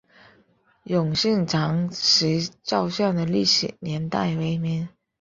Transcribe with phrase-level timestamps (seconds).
[0.85, 4.89] 永兴堂石造像的历史年代为明。